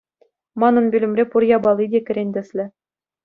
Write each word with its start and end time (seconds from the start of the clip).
Манӑн 0.59 0.85
пӳлӗмре 0.91 1.23
пур 1.31 1.43
япали 1.57 1.85
те 1.91 1.99
кӗрен 2.05 2.29
тӗслӗ. 2.35 2.65